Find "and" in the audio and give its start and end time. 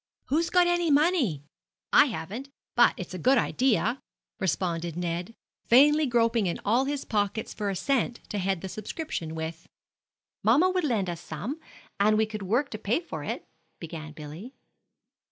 11.99-12.17